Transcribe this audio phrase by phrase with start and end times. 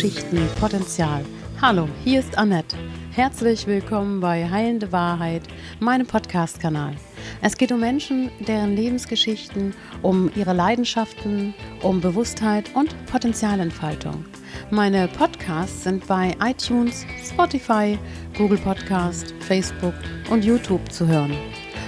[0.00, 1.22] Geschichten Potenzial.
[1.60, 2.74] Hallo, hier ist Annette.
[3.10, 5.42] Herzlich willkommen bei Heilende Wahrheit,
[5.78, 6.94] meinem Podcast-Kanal.
[7.42, 11.52] Es geht um Menschen, deren Lebensgeschichten, um ihre Leidenschaften,
[11.82, 14.24] um Bewusstheit und Potenzialentfaltung.
[14.70, 17.98] Meine Podcasts sind bei iTunes, Spotify,
[18.38, 19.92] Google Podcast, Facebook
[20.30, 21.36] und YouTube zu hören.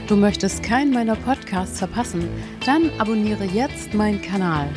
[0.06, 2.28] Du möchtest keinen meiner Podcasts verpassen?
[2.66, 4.68] Dann abonniere jetzt meinen Kanal.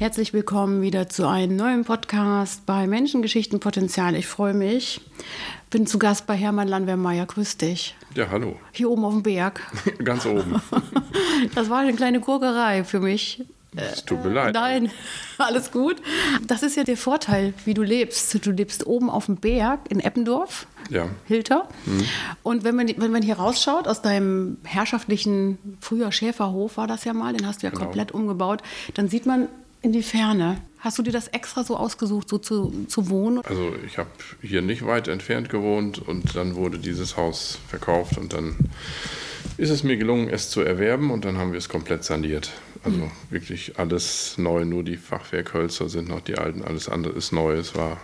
[0.00, 4.14] Herzlich willkommen wieder zu einem neuen Podcast bei Menschengeschichten Potenzial.
[4.14, 5.02] Ich freue mich.
[5.68, 7.26] Bin zu Gast bei Hermann Landwehrmeier.
[7.26, 7.94] Grüß dich.
[8.14, 8.56] Ja, hallo.
[8.72, 9.60] Hier oben auf dem Berg.
[10.04, 10.60] Ganz oben.
[11.54, 13.44] Das war eine kleine Gurkerei für mich.
[13.76, 14.54] Es tut mir leid.
[14.54, 14.90] Nein,
[15.38, 15.96] alles gut.
[16.46, 18.44] Das ist ja der Vorteil, wie du lebst.
[18.46, 21.08] Du lebst oben auf dem Berg in Eppendorf, Ja.
[21.26, 21.68] Hilter.
[22.42, 27.12] Und wenn man, wenn man hier rausschaut aus deinem herrschaftlichen, früher Schäferhof war das ja
[27.14, 27.84] mal, den hast du ja Genau.
[27.84, 28.62] komplett umgebaut,
[28.94, 29.48] dann sieht man
[29.82, 30.60] in die Ferne.
[30.78, 33.40] Hast du dir das extra so ausgesucht, so zu, zu wohnen?
[33.44, 38.32] Also ich habe hier nicht weit entfernt gewohnt und dann wurde dieses Haus verkauft und
[38.32, 38.56] dann
[39.58, 42.52] ist es mir gelungen, es zu erwerben und dann haben wir es komplett saniert.
[42.82, 47.54] Also wirklich alles neu, nur die Fachwerkhölzer sind noch die alten, alles andere ist neu.
[47.54, 47.98] Es war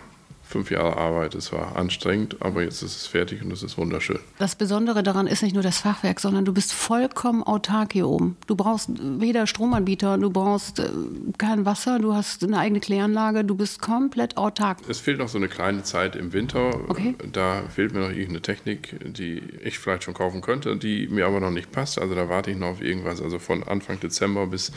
[0.47, 4.19] fünf Jahre Arbeit, es war anstrengend, aber jetzt ist es fertig und es ist wunderschön.
[4.39, 8.37] Das Besondere daran ist nicht nur das Fachwerk, sondern du bist vollkommen autark hier oben.
[8.47, 10.89] Du brauchst weder Stromanbieter, du brauchst äh,
[11.37, 14.79] kein Wasser, du hast eine eigene Kläranlage, du bist komplett autark.
[14.87, 16.89] Es fehlt noch so eine kleine Zeit im Winter.
[16.89, 17.15] Okay.
[17.31, 21.39] Da fehlt mir noch irgendeine Technik, die ich vielleicht schon kaufen könnte, die mir aber
[21.39, 21.99] noch nicht passt.
[21.99, 23.21] Also da warte ich noch auf irgendwas.
[23.21, 24.71] Also von Anfang Dezember bis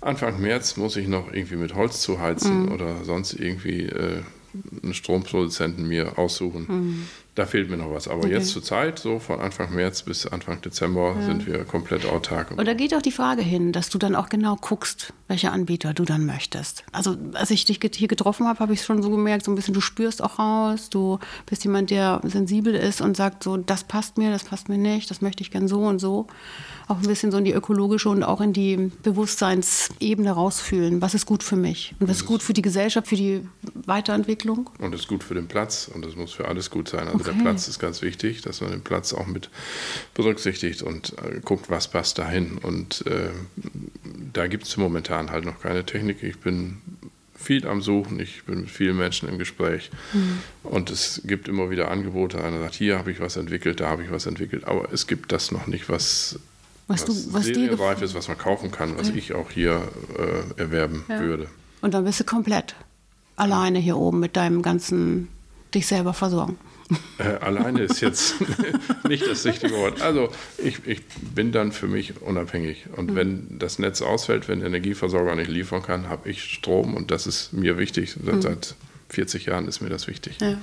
[0.00, 4.22] Anfang März muss ich noch irgendwie mit Holz zuheizen oder sonst irgendwie äh,
[4.82, 7.08] einen Stromproduzenten mir aussuchen.
[7.34, 8.06] Da fehlt mir noch was.
[8.06, 8.34] Aber Okay.
[8.34, 12.52] jetzt zur Zeit, so von Anfang März bis Anfang Dezember, sind wir komplett autark.
[12.56, 15.94] Und da geht auch die Frage hin, dass du dann auch genau guckst, welche Anbieter
[15.94, 16.84] du dann möchtest.
[16.92, 19.74] Also als ich dich hier getroffen habe, habe ich schon so gemerkt, so ein bisschen,
[19.74, 24.16] du spürst auch raus, du bist jemand, der sensibel ist und sagt so, das passt
[24.16, 26.28] mir, das passt mir nicht, das möchte ich gern so und so.
[26.86, 31.00] Auch ein bisschen so in die ökologische und auch in die Bewusstseinsebene rausfühlen.
[31.02, 31.94] Was ist gut für mich?
[31.98, 33.46] Und was ist gut für die Gesellschaft, für die
[33.86, 34.70] Weiterentwicklung?
[34.78, 37.08] Und es ist gut für den Platz und es muss für alles gut sein.
[37.08, 37.36] Also Okay.
[37.36, 39.50] der Platz ist ganz wichtig, dass man den Platz auch mit
[40.14, 42.58] berücksichtigt und äh, guckt, was passt dahin.
[42.58, 43.30] Und äh,
[44.32, 46.22] da gibt es momentan halt noch keine Technik.
[46.22, 46.78] Ich bin
[47.36, 49.90] viel am Suchen, ich bin mit vielen Menschen im Gespräch
[50.62, 52.42] und es gibt immer wieder Angebote.
[52.42, 55.30] Einer sagt, hier habe ich was entwickelt, da habe ich was entwickelt, aber es gibt
[55.30, 56.38] das noch nicht, was,
[56.86, 59.82] Was, du, was dir serienreif ist, was man kaufen kann, was ich auch hier
[60.18, 61.20] äh, erwerben Ja.
[61.20, 61.48] würde.
[61.82, 62.76] Und dann bist du komplett
[63.36, 65.28] alleine hier oben mit deinem ganzen
[65.74, 66.56] dich selber versorgen.
[67.18, 68.36] Äh, alleine ist jetzt
[69.08, 70.02] nicht das richtige Wort.
[70.02, 71.02] Also ich, ich
[71.34, 72.86] bin dann für mich unabhängig.
[72.96, 77.10] Und wenn das Netz ausfällt, wenn der Energieversorger nicht liefern kann, habe ich Strom und
[77.10, 78.16] das ist mir wichtig.
[78.24, 78.74] Seit, seit
[79.08, 80.36] 40 Jahren ist mir das wichtig.
[80.40, 80.58] Ja.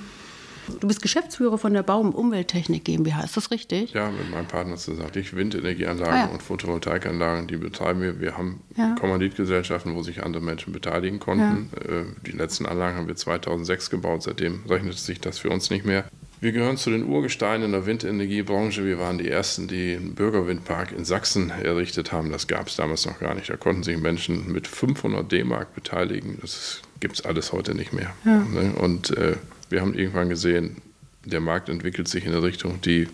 [0.80, 3.92] Du bist Geschäftsführer von der Baum Umwelttechnik GmbH, ist das richtig?
[3.92, 5.10] Ja, mit meinem Partner zusammen.
[5.16, 6.26] Ich Windenergieanlagen Ah, ja.
[6.26, 8.20] und Photovoltaikanlagen, die betreiben wir.
[8.20, 8.94] Wir haben Ja.
[8.98, 11.68] Kommanditgesellschaften, wo sich andere Menschen beteiligen konnten.
[11.76, 14.22] Äh, Die letzten Anlagen haben wir 2006 gebaut.
[14.22, 16.04] Seitdem rechnet sich das für uns nicht mehr.
[16.40, 18.84] Wir gehören zu den Urgesteinen der Windenergiebranche.
[18.84, 22.32] Wir waren die Ersten, die einen Bürgerwindpark in Sachsen errichtet haben.
[22.32, 23.48] Das gab es damals noch gar nicht.
[23.48, 26.38] Da konnten sich Menschen mit 500 D-Mark beteiligen.
[26.40, 28.12] Das gibt es alles heute nicht mehr.
[28.24, 28.72] Ne?
[28.76, 29.36] Und äh,
[29.72, 30.82] wir haben irgendwann gesehen,
[31.24, 33.08] der Markt entwickelt sich in eine Richtung, die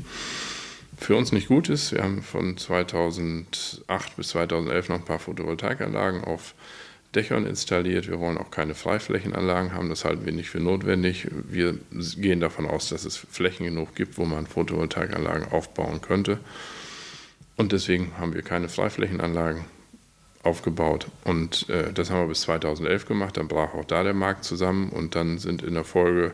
[0.98, 1.92] für uns nicht gut ist.
[1.92, 6.54] Wir haben von 2008 bis 2011 noch ein paar Photovoltaikanlagen auf
[7.14, 8.08] Dächern installiert.
[8.08, 11.28] Wir wollen auch keine Freiflächenanlagen haben, das halten wir nicht für notwendig.
[11.30, 16.40] Wir gehen davon aus, dass es Flächen genug gibt, wo man Photovoltaikanlagen aufbauen könnte.
[17.56, 19.64] Und deswegen haben wir keine Freiflächenanlagen
[20.44, 21.08] aufgebaut.
[21.24, 23.36] Und äh, das haben wir bis 2011 gemacht.
[23.36, 24.88] Dann brach auch da der Markt zusammen.
[24.90, 26.32] Und dann sind in der Folge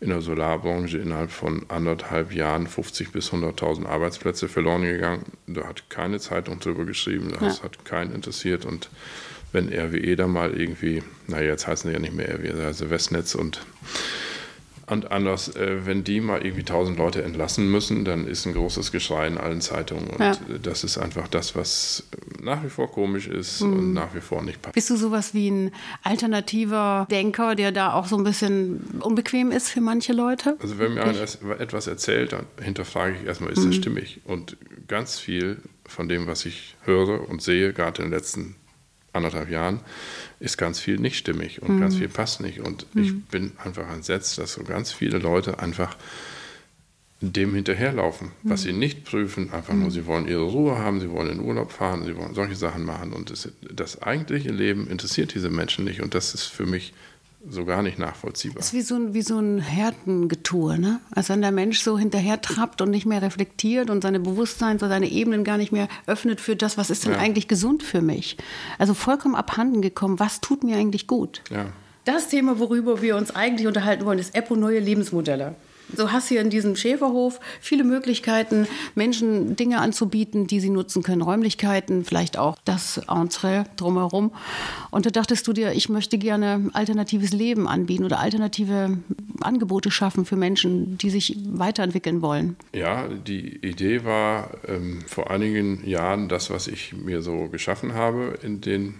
[0.00, 5.24] in der Solarbranche innerhalb von anderthalb Jahren 50.000 bis 100.000 Arbeitsplätze verloren gegangen.
[5.46, 7.32] Da hat keine Zeitung drüber geschrieben.
[7.38, 7.64] Das Ja.
[7.64, 8.64] hat keinen interessiert.
[8.64, 8.88] Und
[9.52, 13.34] wenn RWE da mal irgendwie, naja, jetzt heißen sie ja nicht mehr RWE, also Westnetz
[13.34, 13.60] und
[14.88, 18.92] und anders, äh, wenn die mal irgendwie tausend Leute entlassen müssen, dann ist ein großes
[18.92, 20.08] Geschrei in allen Zeitungen.
[20.08, 20.32] Und Ja.
[20.60, 22.02] das ist einfach das, was
[22.42, 23.72] nach wie vor komisch ist Mhm.
[23.72, 24.74] und nach wie vor nicht passt.
[24.74, 25.70] Bist du sowas wie ein
[26.02, 30.56] alternativer Denker, der da auch so ein bisschen unbequem ist für manche Leute?
[30.60, 31.20] Also wenn mir einer
[31.60, 34.20] etwas erzählt, dann hinterfrage ich erstmal, ist das stimmig?
[34.24, 34.56] Und
[34.88, 38.56] ganz viel von dem, was ich höre und sehe, gerade in den letzten
[39.12, 39.80] anderthalb Jahren,
[40.40, 42.60] ist ganz viel nicht stimmig und ganz viel passt nicht.
[42.60, 45.96] Und ich bin einfach entsetzt, dass so ganz viele Leute einfach
[47.22, 48.50] dem hinterherlaufen, mhm.
[48.50, 51.70] was sie nicht prüfen, einfach nur, sie wollen ihre Ruhe haben, sie wollen in Urlaub
[51.70, 53.12] fahren, sie wollen solche Sachen machen.
[53.12, 56.02] Und das, das eigentliche Leben interessiert diese Menschen nicht.
[56.02, 56.92] Und das ist für mich
[57.48, 58.58] so gar nicht nachvollziehbar.
[58.58, 61.00] Das ist wie so ein, wie so ein Härtengetue, ne?
[61.10, 64.88] Als wenn der Mensch so hinterher trappt und nicht mehr reflektiert und seine Bewusstsein, so
[64.88, 67.18] seine Ebenen gar nicht mehr öffnet für das, was ist denn ja.
[67.18, 68.36] eigentlich gesund für mich.
[68.78, 71.42] Also vollkommen abhanden gekommen, was tut mir eigentlich gut.
[71.50, 71.66] Ja.
[72.04, 75.54] Das Thema, worüber wir uns eigentlich unterhalten wollen, ist EPO neue Lebensmodelle.
[75.96, 81.22] Du hast hier in diesem Schäferhof viele Möglichkeiten, Menschen Dinge anzubieten, die sie nutzen können,
[81.22, 84.32] Räumlichkeiten, vielleicht auch das Entree drumherum.
[84.90, 88.98] Und da dachtest du dir, ich möchte gerne alternatives Leben anbieten oder alternative
[89.40, 92.56] Angebote schaffen für Menschen, die sich weiterentwickeln wollen.
[92.74, 98.38] Ja, die Idee war ähm, vor einigen Jahren das, was ich mir so geschaffen habe
[98.42, 98.94] in den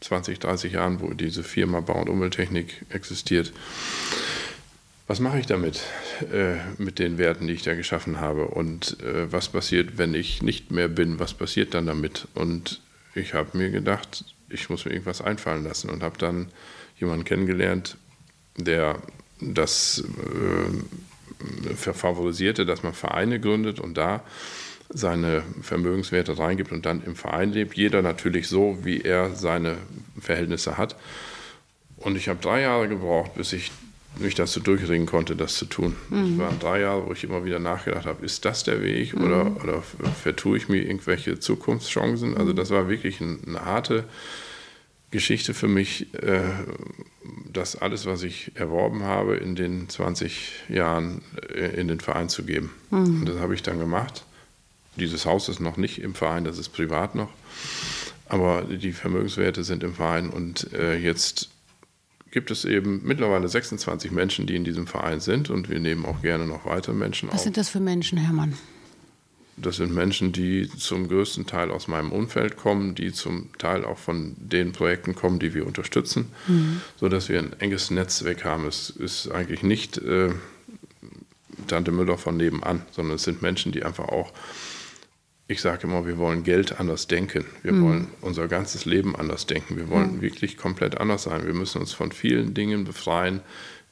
[0.00, 3.52] 20, 30 Jahren, wo diese Firma Bau- und Umwelttechnik existiert
[5.06, 5.80] was mache ich damit,
[6.32, 8.46] äh, mit den Werten, die ich da geschaffen habe?
[8.46, 11.18] Und äh, was passiert, wenn ich nicht mehr bin?
[11.18, 12.28] Was passiert dann damit?
[12.34, 12.80] Und
[13.14, 16.48] ich habe mir gedacht, ich muss mir irgendwas einfallen lassen und habe dann
[16.98, 17.96] jemanden kennengelernt,
[18.56, 19.02] der
[19.40, 20.04] das
[21.64, 24.22] äh, favorisierte, dass man Vereine gründet und da
[24.88, 27.76] seine Vermögenswerte reingibt und dann im Verein lebt.
[27.76, 29.78] Jeder natürlich so, wie er seine
[30.20, 30.96] Verhältnisse hat.
[31.96, 33.70] Und ich habe drei Jahre gebraucht, bis ich
[34.18, 35.96] mich dazu durchringen konnte, das zu tun.
[36.10, 36.38] Mhm.
[36.38, 39.24] waren drei Jahre, wo ich immer wieder nachgedacht habe, ist das der Weg mhm.
[39.24, 42.36] oder, oder vertue ich mir irgendwelche Zukunftschancen?
[42.36, 44.04] Also das war wirklich ein, eine harte
[45.10, 46.40] Geschichte für mich, äh,
[47.52, 51.22] das alles, was ich erworben habe, in den 20 Jahren
[51.54, 52.72] äh, in den Verein zu geben.
[52.90, 53.20] Mhm.
[53.20, 54.24] Und das habe ich dann gemacht.
[54.96, 57.30] Dieses Haus ist noch nicht im Verein, das ist privat noch.
[58.26, 61.50] Aber die Vermögenswerte sind im Verein und äh, jetzt
[62.32, 66.22] gibt es eben mittlerweile 26 Menschen, die in diesem Verein sind und wir nehmen auch
[66.22, 67.36] gerne noch weitere Menschen Was auf.
[67.36, 68.54] Was sind das für Menschen, Hermann?
[69.58, 73.98] Das sind Menschen, die zum größten Teil aus meinem Umfeld kommen, die zum Teil auch
[73.98, 76.80] von den Projekten kommen, die wir unterstützen, mhm.
[76.98, 78.66] sodass wir ein enges Netzwerk haben.
[78.66, 80.30] Es ist eigentlich nicht äh,
[81.66, 84.32] Tante Müller von nebenan, sondern es sind Menschen, die einfach auch
[85.52, 87.44] ich sage immer, wir wollen Geld anders denken.
[87.62, 87.84] Wir mhm.
[87.84, 89.76] wollen unser ganzes Leben anders denken.
[89.76, 90.22] Wir wollen mhm.
[90.22, 91.46] wirklich komplett anders sein.
[91.46, 93.40] Wir müssen uns von vielen Dingen befreien,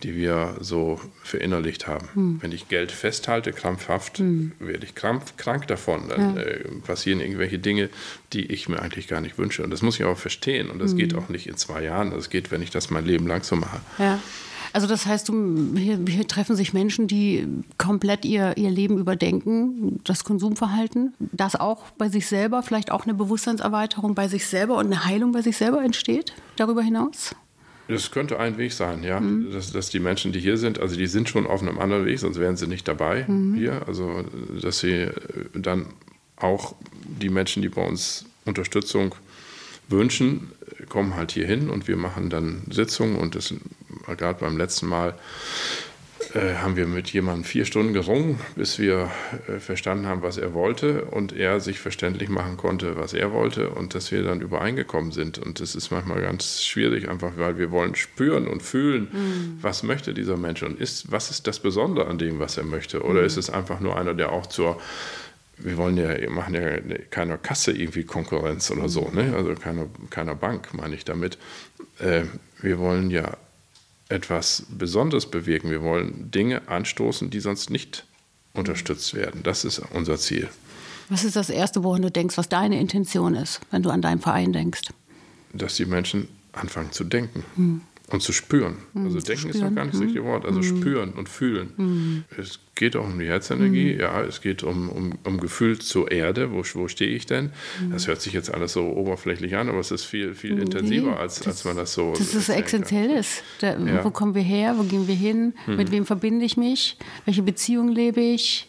[0.03, 2.09] die wir so verinnerlicht haben.
[2.15, 2.39] Mhm.
[2.43, 4.53] Wenn ich Geld festhalte, krampfhaft, hm.
[4.59, 6.09] werde ich krampf, krank davon.
[6.09, 6.43] Dann ja.
[6.43, 7.91] äh, passieren irgendwelche Dinge,
[8.33, 9.63] die ich mir eigentlich gar nicht wünsche.
[9.63, 10.71] Und das muss ich aber verstehen.
[10.71, 11.19] Und das geht hm.
[11.19, 12.11] auch nicht in zwei Jahren.
[12.13, 13.81] Das geht, wenn ich das mein Leben lang so mache.
[13.99, 14.21] Ja.
[14.73, 15.33] Also das heißt,
[15.75, 17.47] hier, hier, treffen sich Menschen, die
[17.77, 23.15] komplett ihr, ihr Leben überdenken, das Konsumverhalten, das auch bei sich selber, vielleicht auch eine
[23.15, 27.35] Bewusstseinserweiterung bei sich selber und eine Heilung bei sich selber entsteht, darüber hinaus?
[27.89, 29.19] Das könnte ein Weg sein, ja.
[29.19, 29.51] Mhm.
[29.53, 32.21] Dass, dass, die Menschen, die hier sind, also die sind schon auf einem anderen Weg,
[32.21, 33.55] sonst wären sie nicht dabei mhm.
[33.55, 33.83] hier.
[33.89, 34.25] Also
[34.63, 35.09] dass sie
[35.55, 35.87] dann
[36.37, 36.75] auch
[37.21, 39.17] die Menschen, die bei uns Unterstützung
[39.89, 40.53] wünschen,
[40.89, 43.53] kommen halt hier hin und wir machen dann Sitzungen und das
[44.15, 45.15] gerade beim letzten Mal
[46.35, 49.11] äh, haben wir mit jemandem vier Stunden gerungen, bis wir
[49.49, 53.71] äh, verstanden haben, was er wollte und er sich verständlich machen konnte, was er wollte
[53.71, 55.39] und dass wir dann übereingekommen sind.
[55.39, 59.59] Und das ist manchmal ganz schwierig, einfach weil wir wollen spüren und fühlen, mhm.
[59.61, 63.03] was möchte dieser Mensch und ist, was ist das Besondere an dem, was er möchte.
[63.03, 63.27] Oder mhm.
[63.27, 64.81] ist es einfach nur einer, der auch zur
[65.63, 66.79] wir wollen ja, machen ja
[67.11, 69.35] keiner Kasse irgendwie Konkurrenz oder so, ne?
[69.37, 71.37] also keiner, keiner Bank, meine ich damit.
[71.99, 72.23] Äh,
[72.63, 73.37] wir wollen ja
[74.11, 75.71] etwas Besonderes bewirken.
[75.71, 78.05] Wir wollen Dinge anstoßen, die sonst nicht
[78.53, 79.43] unterstützt werden.
[79.43, 80.49] Das ist unser Ziel.
[81.09, 84.21] Was ist das Erste, woran du denkst, was deine Intention ist, wenn du an deinen
[84.21, 84.83] Verein denkst?
[85.53, 87.45] Dass die Menschen anfangen zu denken.
[87.57, 87.81] Hm.
[88.11, 88.77] Und zu spüren.
[88.93, 89.55] Mhm, also denken spüren.
[89.55, 90.45] ist noch gar nicht das richtige Wort.
[90.45, 90.65] Also mhm.
[90.65, 91.73] spüren und fühlen.
[91.77, 92.25] Mhm.
[92.37, 94.01] Es geht auch um die Herzenergie, mhm.
[94.01, 97.53] ja, es geht um, um, um Gefühl zur Erde, wo, wo stehe ich denn?
[97.81, 97.93] Mhm.
[97.93, 101.37] Das hört sich jetzt alles so oberflächlich an, aber es ist viel, viel intensiver, als,
[101.37, 102.15] das, als man das so.
[102.17, 103.43] Das ist essentiell ist.
[103.61, 104.05] Da, ja.
[104.05, 104.75] Wo kommen wir her?
[104.77, 105.55] Wo gehen wir hin?
[105.67, 105.93] Mit mhm.
[105.93, 106.97] wem verbinde ich mich?
[107.27, 108.69] Welche Beziehung lebe ich?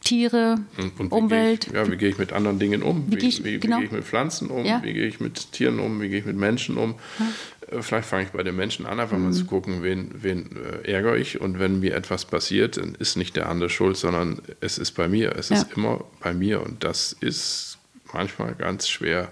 [0.00, 1.68] Tiere, und, und Umwelt.
[1.68, 3.06] Ich, ja, wie gehe ich mit anderen Dingen um?
[3.06, 3.76] Wie, wie, gehe, ich, wie, genau.
[3.76, 4.64] wie gehe ich mit Pflanzen um?
[4.64, 4.82] Ja.
[4.82, 6.00] Wie gehe ich mit Tieren um?
[6.00, 6.96] Wie gehe ich mit Menschen um?
[7.18, 7.26] Ja.
[7.72, 9.24] Äh, vielleicht fange ich bei den Menschen an, einfach mhm.
[9.24, 11.40] mal zu gucken, wen, wen äh, ärgere ich.
[11.40, 15.08] Und wenn mir etwas passiert, dann ist nicht der andere schuld, sondern es ist bei
[15.08, 15.36] mir.
[15.36, 15.56] Es ja.
[15.56, 16.62] ist immer bei mir.
[16.62, 17.78] Und das ist
[18.12, 19.28] manchmal ganz schwer.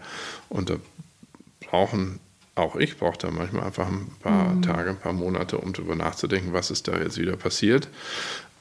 [0.48, 0.76] Und da
[1.60, 2.20] brauchen
[2.56, 4.62] auch ich brauche da manchmal einfach ein paar mhm.
[4.62, 7.88] Tage, ein paar Monate, um darüber nachzudenken, was ist da jetzt wieder passiert.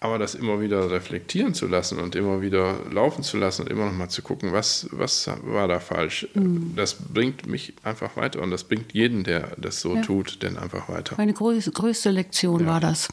[0.01, 3.85] Aber das immer wieder reflektieren zu lassen und immer wieder laufen zu lassen und immer
[3.85, 6.73] noch mal zu gucken, was, was war da falsch, mhm.
[6.75, 10.01] das bringt mich einfach weiter und das bringt jeden, der das so ja.
[10.01, 11.15] tut, denn einfach weiter.
[11.17, 12.67] Meine größte, größte Lektion ja.
[12.67, 13.09] war das.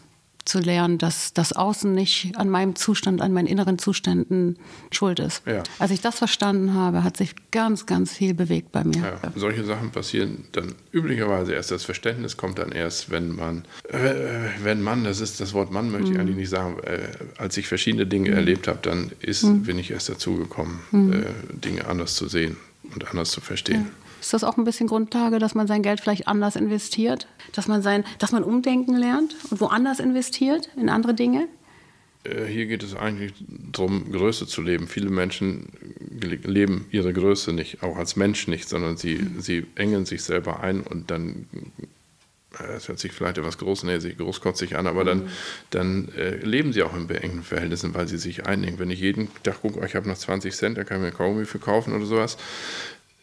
[0.47, 4.57] Zu lernen, dass das Außen nicht an meinem Zustand, an meinen inneren Zuständen
[4.91, 5.43] schuld ist.
[5.47, 5.63] Ja.
[5.79, 8.97] Als ich das verstanden habe, hat sich ganz, ganz viel bewegt bei mir.
[8.97, 11.71] Ja, solche Sachen passieren dann üblicherweise erst.
[11.71, 14.15] Das Verständnis kommt dann erst, wenn man, äh,
[14.63, 16.13] wenn man, das ist das Wort Mann, möchte mhm.
[16.15, 18.37] ich eigentlich nicht sagen, äh, als ich verschiedene Dinge mhm.
[18.37, 19.65] erlebt habe, dann ist, mhm.
[19.65, 21.13] bin ich erst dazu gekommen, mhm.
[21.13, 22.57] äh, Dinge anders zu sehen
[22.95, 23.87] und anders zu verstehen.
[23.87, 24.06] Ja.
[24.21, 27.27] Ist das auch ein bisschen Grundlage, dass man sein Geld vielleicht anders investiert?
[27.53, 31.49] Dass man, sein, dass man umdenken lernt und woanders investiert, in andere Dinge?
[32.27, 33.33] Äh, hier geht es eigentlich
[33.73, 34.87] darum, Größe zu leben.
[34.89, 35.69] Viele Menschen
[36.21, 39.41] leben ihre Größe nicht, auch als Mensch nicht, sondern sie, mhm.
[39.41, 41.47] sie engen sich selber ein und dann,
[42.59, 45.29] äh, hört sich vielleicht etwas großnäsig, großkotzig an, aber dann, mhm.
[45.71, 48.79] dann äh, leben sie auch in beengten Verhältnissen, weil sie sich einnehmen.
[48.79, 51.17] Wenn ich jeden Tag gucke, oh, ich habe noch 20 Cent, da kann ich mir
[51.17, 52.39] Kaugummi für kaufen oder sowas,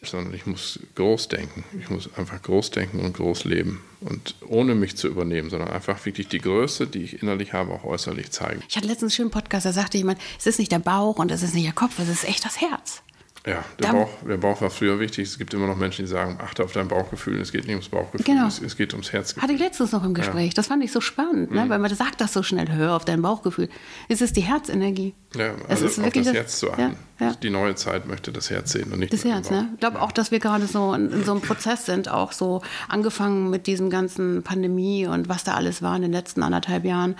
[0.08, 1.64] sondern ich muss groß denken.
[1.80, 3.82] Ich muss einfach groß denken und groß leben.
[4.00, 7.84] Und ohne mich zu übernehmen, sondern einfach wirklich die Größe, die ich innerlich habe, auch
[7.84, 8.62] äußerlich zeigen.
[8.68, 11.30] Ich hatte letztens einen schönen Podcast, da sagte jemand, es ist nicht der Bauch und
[11.30, 13.03] es ist nicht der Kopf, es ist echt das Herz.
[13.46, 15.28] Ja, der Bauch, der Bauch war früher wichtig.
[15.28, 17.38] Es gibt immer noch Menschen, die sagen, achte auf dein Bauchgefühl.
[17.40, 18.46] Es geht nicht ums Bauchgefühl, genau.
[18.46, 19.42] es, es, geht ums Herzgefühl.
[19.42, 20.48] Hatte ich letztens noch im Gespräch.
[20.48, 20.52] Ja.
[20.54, 21.66] Das fand ich so spannend, ne?
[21.66, 21.68] mhm.
[21.68, 23.68] weil man sagt das so schnell, hör auf dein Bauchgefühl.
[24.08, 25.14] Es ist die Herzenergie.
[25.34, 26.80] Ja, also es ist auf das Herz zu achten.
[26.80, 26.94] Ja.
[27.20, 27.32] Ja.
[27.32, 29.48] Die neue Zeit möchte das Herz sehen und nicht das Herz.
[29.48, 29.68] Ne?
[29.74, 32.60] Ich glaube auch, dass wir gerade so in, in, so einem Prozess sind, auch so
[32.88, 37.14] angefangen mit diesem ganzen Pandemie und was da alles war in den letzten anderthalb Jahren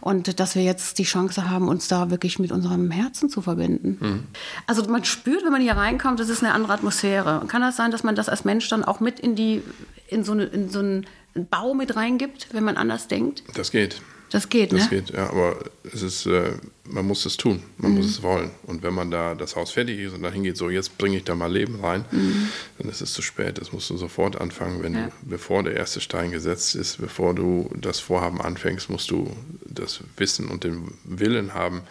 [0.00, 3.96] und dass wir jetzt die Chance haben, uns da wirklich mit unserem Herzen zu verbinden.
[4.00, 4.24] Mhm.
[4.66, 7.44] Also man spürt, wenn man hier reinkommt, das ist eine andere Atmosphäre.
[7.46, 9.62] Kann das sein, dass man das als Mensch dann auch mit in die
[10.08, 13.42] in so, eine, in so einen Bau mit reingibt, wenn man anders denkt?
[13.54, 14.00] Das geht.
[14.30, 14.78] Das geht, das ne?
[14.80, 15.56] Das geht, ja, aber
[15.90, 16.52] es ist, äh,
[16.84, 17.96] man muss es tun, man mhm.
[17.98, 18.50] muss es wollen.
[18.64, 21.24] Und wenn man da das Haus fertig ist und dann hingeht, so jetzt bringe ich
[21.24, 22.48] da mal Leben rein, mhm.
[22.78, 23.58] dann ist es zu spät.
[23.58, 25.06] Das musst du sofort anfangen, wenn ja.
[25.06, 29.34] du, bevor der erste Stein gesetzt ist, bevor du das Vorhaben anfängst, musst du
[29.64, 31.82] das Wissen und den Willen haben,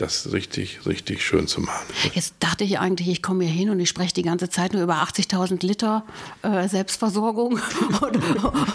[0.00, 1.86] das richtig, richtig schön zu machen.
[2.14, 4.82] Jetzt dachte ich eigentlich, ich komme hier hin und ich spreche die ganze Zeit nur
[4.82, 6.04] über 80.000 Liter
[6.42, 7.60] äh, Selbstversorgung
[8.00, 8.16] und,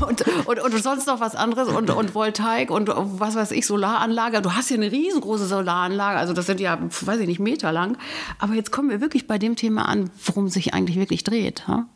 [0.02, 4.42] und, und, und, sonst noch was anderes und, und Voltaik und was weiß ich, Solaranlage.
[4.42, 7.98] Du hast hier eine riesengroße Solaranlage, also das sind ja, weiß ich nicht, Meter lang.
[8.40, 11.68] Aber jetzt kommen wir wirklich bei dem Thema an, worum sich eigentlich wirklich dreht.
[11.68, 11.88] Ha?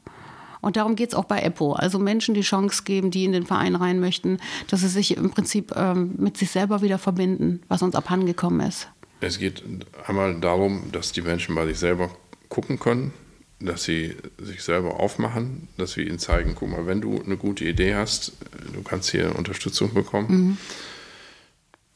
[0.62, 1.74] Und darum geht es auch bei EPO.
[1.74, 5.30] Also Menschen die Chance geben, die in den Verein rein möchten, dass sie sich im
[5.32, 8.90] Prinzip ähm, mit sich selber wieder verbinden, was uns abhandengekommen ist.
[9.22, 9.64] Es geht
[10.08, 12.10] einmal darum, dass die Menschen bei sich selber
[12.48, 13.14] gucken können,
[13.60, 17.66] dass sie sich selber aufmachen, dass wir ihnen zeigen, guck mal, wenn du eine gute
[17.66, 18.34] Idee hast,
[18.74, 20.28] du kannst hier Unterstützung bekommen.
[20.30, 20.58] Mhm.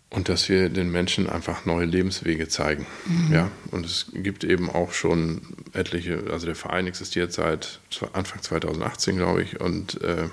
[0.09, 2.85] Und dass wir den Menschen einfach neue Lebenswege zeigen.
[3.07, 3.33] Mhm.
[3.33, 7.79] Ja, und es gibt eben auch schon etliche, also der Verein existiert seit
[8.11, 10.29] Anfang 2018, glaube ich, und äh,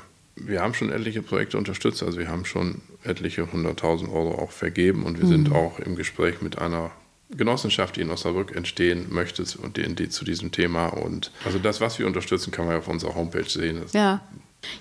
[0.47, 5.05] wir haben schon etliche Projekte unterstützt, also wir haben schon etliche hunderttausend Euro auch vergeben
[5.05, 5.31] und wir mhm.
[5.31, 6.91] sind auch im Gespräch mit einer
[7.31, 10.89] Genossenschaft, die in Osnabrück entstehen möchte und die, die zu diesem Thema.
[10.89, 13.83] Und also das, was wir unterstützen, kann man ja auf unserer Homepage sehen.
[13.93, 14.21] Ja.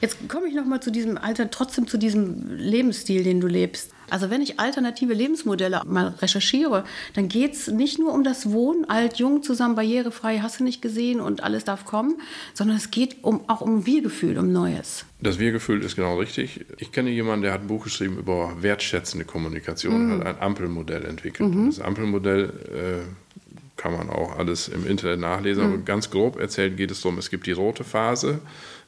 [0.02, 3.92] Jetzt komme ich nochmal zu diesem Alter, trotzdem zu diesem Lebensstil, den du lebst.
[4.10, 8.86] Also wenn ich alternative Lebensmodelle mal recherchiere, dann geht es nicht nur um das Wohnen,
[8.90, 12.16] alt, jung, zusammen, barrierefrei, hast du nicht gesehen und alles darf kommen,
[12.54, 15.06] sondern es geht um, auch um Wir-Gefühl, um Neues.
[15.22, 16.66] Das Wir-Gefühl ist genau richtig.
[16.78, 20.20] Ich kenne jemanden, der hat ein Buch geschrieben über wertschätzende Kommunikation, mhm.
[20.20, 21.54] hat ein Ampelmodell entwickelt.
[21.54, 21.68] Mhm.
[21.68, 25.74] Das Ampelmodell äh, kann man auch alles im Internet nachlesen, mhm.
[25.74, 28.40] aber ganz grob erzählt geht es darum, es gibt die rote Phase,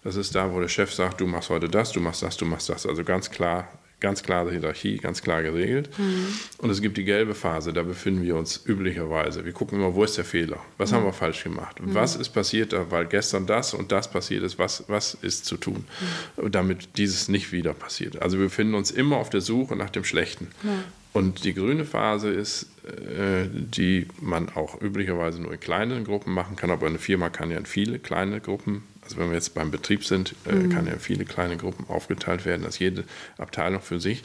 [0.03, 2.45] das ist da, wo der Chef sagt, du machst heute das, du machst das, du
[2.45, 2.85] machst das.
[2.85, 3.67] Also ganz klar
[4.01, 5.89] ganz klare Hierarchie, ganz klar geregelt.
[5.97, 6.27] Mhm.
[6.57, 9.45] Und es gibt die gelbe Phase, da befinden wir uns üblicherweise.
[9.45, 10.57] Wir gucken immer, wo ist der Fehler?
[10.77, 10.95] Was mhm.
[10.97, 11.79] haben wir falsch gemacht?
[11.79, 11.93] Mhm.
[11.93, 14.59] Was ist passiert, weil gestern das und das passiert ist?
[14.59, 15.85] Was, was ist zu tun,
[16.35, 16.51] mhm.
[16.51, 18.21] damit dieses nicht wieder passiert?
[18.21, 20.47] Also wir befinden uns immer auf der Suche nach dem Schlechten.
[21.13, 26.55] Und die grüne Phase ist, äh, die man auch üblicherweise nur in kleinen Gruppen machen
[26.55, 29.71] kann, aber eine Firma kann ja in viele kleine Gruppen also wenn wir jetzt beim
[29.71, 30.69] Betrieb sind, äh, mhm.
[30.69, 33.03] kann ja viele kleine Gruppen aufgeteilt werden, dass jede
[33.37, 34.23] Abteilung für sich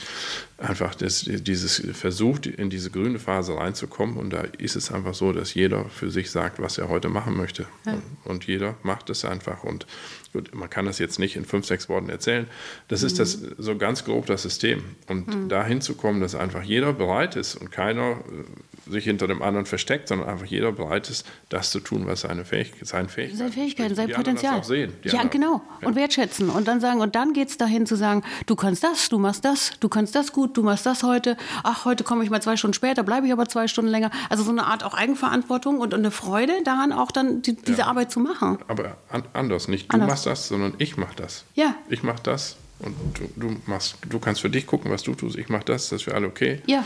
[0.59, 4.17] einfach das, dieses versucht, in diese grüne Phase reinzukommen.
[4.17, 7.37] Und da ist es einfach so, dass jeder für sich sagt, was er heute machen
[7.37, 7.67] möchte.
[7.85, 7.93] Ja.
[7.93, 9.65] Und, und, jeder macht es einfach.
[9.65, 9.87] Und
[10.33, 12.47] gut, man kann das jetzt nicht in fünf, sechs Worten erzählen.
[12.89, 13.07] Das mhm.
[13.07, 14.83] ist das so ganz grob das System.
[15.09, 15.49] Und mhm.
[15.49, 19.67] dahin zu kommen, dass einfach jeder bereit ist und keiner äh, sich hinter dem anderen
[19.67, 23.53] versteckt, sondern einfach jeder bereit ist, das zu tun, was seine, Fähig seine Fähigkeiten, seine
[23.53, 24.65] Fähigkeiten, sein Potenzial.
[24.65, 24.93] sehen.
[25.03, 25.31] ja, anderen.
[25.31, 25.63] genau.
[25.81, 25.89] Ja.
[25.89, 26.49] Und wertschätzen.
[26.51, 29.45] Und dann sagen, und dann geht es dahin zu sagen, du kannst das, du machst
[29.45, 31.37] das, du kannst das gut, du machst das heute.
[31.63, 34.11] Ach, heute komme ich mal zwei Stunden später, bleibe ich aber zwei Stunden länger.
[34.31, 37.87] Also so eine Art auch Eigenverantwortung und, eine Freude daran, auch dann die, diese ja.
[37.87, 38.59] Arbeit zu machen.
[38.69, 39.69] Aber an, anders.
[39.69, 40.11] Nicht du anders.
[40.11, 41.45] machst das, sondern ich mache das.
[41.55, 41.75] Ja.
[41.89, 45.37] Ich mache das Und du, du, machst, du kannst für dich gucken, was du tust.
[45.37, 46.61] Ich mache das, das ist für alle okay.
[46.67, 46.85] Ja.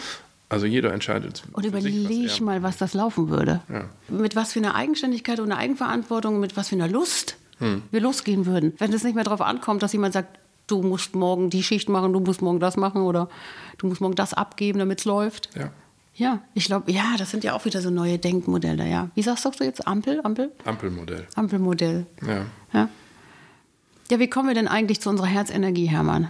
[0.48, 1.44] Also jeder entscheidet.
[1.52, 3.60] Und überleg mal, was das laufen würde.
[3.68, 3.84] Ja.
[4.08, 7.82] Mit was für einer Eigenständigkeit und einer Eigenverantwortung, mit was für einer Lust hm.
[7.90, 8.74] wir losgehen würden.
[8.78, 10.38] Wenn es nicht mehr darauf ankommt, dass jemand sagt,
[10.70, 13.28] du musst morgen die Schicht machen, du musst morgen das machen oder
[13.78, 15.50] du musst morgen das abgeben, damit es läuft.
[15.56, 15.70] Ja.
[16.14, 19.08] Ja, ich glaube, ja, das sind ja auch wieder so neue Denkmodelle, ja.
[19.14, 19.86] Wie sagst du jetzt?
[19.86, 20.20] Ampel?
[20.22, 20.52] Ampel?
[20.64, 21.26] Ampelmodell.
[21.34, 22.06] Ampelmodell.
[22.26, 22.44] Ja.
[22.74, 22.88] ja.
[24.10, 26.28] Ja, wie kommen wir denn eigentlich zu unserer Herzenergie, Hermann?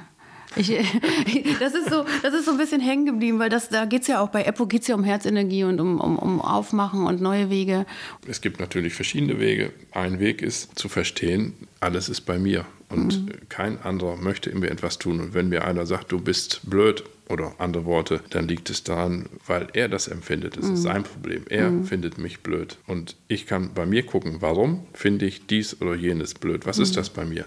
[0.56, 0.68] Ich,
[1.60, 4.08] das, ist so, das ist so ein bisschen hängen geblieben, weil das, da geht es
[4.08, 7.50] ja auch bei Epo geht's ja um Herzenergie und um, um, um Aufmachen und neue
[7.50, 7.86] Wege.
[8.28, 9.72] Es gibt natürlich verschiedene Wege.
[9.92, 13.48] Ein Weg ist zu verstehen, alles ist bei mir und mhm.
[13.48, 15.20] kein anderer möchte mir etwas tun.
[15.20, 19.26] Und wenn mir einer sagt, du bist blöd, oder andere Worte, dann liegt es daran,
[19.46, 20.56] weil er das empfindet.
[20.56, 20.74] Es mhm.
[20.74, 21.44] ist sein Problem.
[21.48, 21.84] Er mhm.
[21.84, 22.78] findet mich blöd.
[22.86, 26.66] Und ich kann bei mir gucken, warum finde ich dies oder jenes blöd?
[26.66, 26.82] Was mhm.
[26.84, 27.44] ist das bei mir?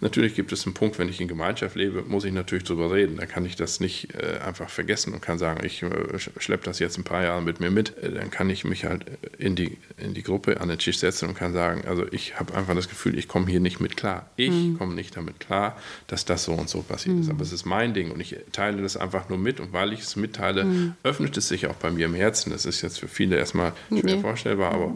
[0.00, 3.16] Natürlich gibt es einen Punkt, wenn ich in Gemeinschaft lebe, muss ich natürlich darüber reden.
[3.16, 6.78] Da kann ich das nicht äh, einfach vergessen und kann sagen, ich äh, schleppe das
[6.78, 7.96] jetzt ein paar Jahre mit mir mit.
[7.98, 9.06] Äh, dann kann ich mich halt
[9.38, 12.54] in die, in die Gruppe an den Tisch setzen und kann sagen, also ich habe
[12.54, 14.28] einfach das Gefühl, ich komme hier nicht mit klar.
[14.36, 14.78] Ich mhm.
[14.78, 17.26] komme nicht damit klar, dass das so und so passiert ist.
[17.26, 17.32] Mhm.
[17.32, 19.92] Aber es ist mein Ding und ich teile das einfach einfach nur mit und weil
[19.92, 20.94] ich es mitteile, mhm.
[21.02, 22.50] öffnet es sich auch bei mir im Herzen.
[22.50, 24.20] Das ist jetzt für viele erstmal schwer nee.
[24.20, 24.94] vorstellbar, aber.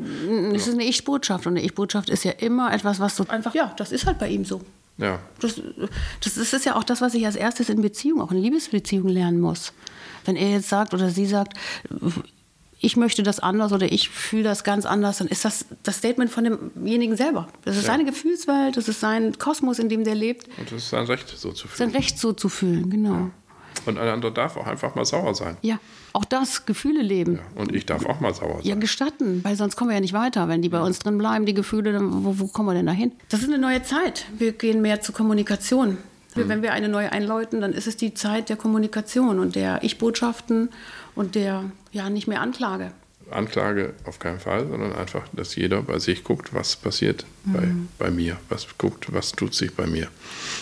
[0.55, 3.75] Es ist eine Ich-Botschaft und eine Ich-Botschaft ist ja immer etwas, was du einfach, ja,
[3.77, 4.61] das ist halt bei ihm so.
[4.99, 5.19] Ja.
[5.41, 5.61] Das,
[6.23, 9.41] das ist ja auch das, was ich als erstes in Beziehung, auch in Liebesbeziehungen lernen
[9.41, 9.73] muss.
[10.25, 11.57] Wenn er jetzt sagt oder sie sagt,
[12.79, 16.31] ich möchte das anders oder ich fühle das ganz anders, dann ist das das Statement
[16.31, 17.49] von demjenigen selber.
[17.65, 17.93] Das ist ja.
[17.93, 20.49] seine Gefühlswelt, das ist sein Kosmos, in dem der lebt.
[20.59, 21.91] Und das ist sein Recht, so zu fühlen.
[21.91, 23.15] Sein Recht, so zu fühlen, genau.
[23.15, 23.31] Ja.
[23.85, 25.57] Und ein anderer darf auch einfach mal sauer sein.
[25.63, 25.79] Ja,
[26.13, 27.37] auch das, Gefühle leben.
[27.37, 28.67] Ja, und ich darf auch mal sauer sein.
[28.67, 30.49] Ja, gestatten, weil sonst kommen wir ja nicht weiter.
[30.49, 32.93] Wenn die bei uns drin bleiben, die Gefühle, dann, wo, wo kommen wir denn da
[32.93, 33.13] hin?
[33.29, 34.27] Das ist eine neue Zeit.
[34.39, 35.99] Wir gehen mehr zur Kommunikation.
[36.35, 36.49] Hm.
[36.49, 40.71] Wenn wir eine neue einläuten, dann ist es die Zeit der Kommunikation und der Ich-Botschaften
[41.15, 42.93] und der, ja, nicht mehr Anklage.
[43.31, 47.89] Anklage auf keinen Fall, sondern einfach, dass jeder bei sich guckt, was passiert mhm.
[47.99, 50.09] bei, bei mir, was guckt, was tut sich bei mir.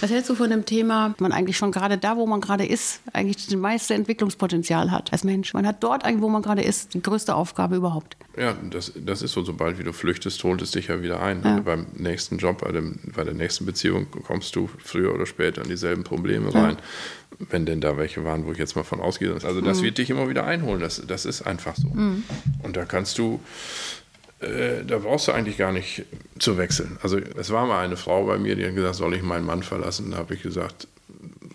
[0.00, 3.00] Was hältst du von dem Thema, man eigentlich schon gerade da, wo man gerade ist,
[3.12, 5.54] eigentlich das meiste Entwicklungspotenzial hat als Mensch?
[5.54, 8.16] Man hat dort eigentlich, wo man gerade ist, die größte Aufgabe überhaupt.
[8.36, 11.42] Ja, das, das ist so, sobald wie du flüchtest, holt es dich ja wieder ein.
[11.44, 11.60] Ja.
[11.60, 15.68] beim nächsten Job, bei, dem, bei der nächsten Beziehung kommst du früher oder später in
[15.68, 16.76] dieselben Probleme rein.
[17.40, 17.46] Ja.
[17.50, 19.32] Wenn denn da welche waren, wo ich jetzt mal von ausgehe.
[19.32, 19.84] Also das mhm.
[19.84, 20.80] wird dich immer wieder einholen.
[20.80, 21.88] Das, das ist einfach so.
[21.88, 22.24] Mhm.
[22.62, 23.40] Und da kannst du,
[24.44, 26.04] äh, da brauchst du eigentlich gar nicht
[26.38, 26.98] zu wechseln.
[27.02, 29.62] Also es war mal eine Frau bei mir, die hat gesagt, soll ich meinen Mann
[29.62, 30.11] verlassen?
[30.11, 30.88] Da habe ich gesagt,